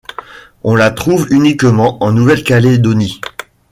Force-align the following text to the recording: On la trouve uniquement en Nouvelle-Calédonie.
On 0.63 0.73
la 0.73 0.89
trouve 0.89 1.27
uniquement 1.29 2.03
en 2.03 2.11
Nouvelle-Calédonie. 2.11 3.21